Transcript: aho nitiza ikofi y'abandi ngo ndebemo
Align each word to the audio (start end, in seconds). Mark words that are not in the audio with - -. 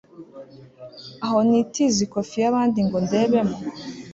aho 1.25 1.37
nitiza 1.47 1.99
ikofi 2.05 2.35
y'abandi 2.43 2.79
ngo 2.87 2.97
ndebemo 3.05 3.57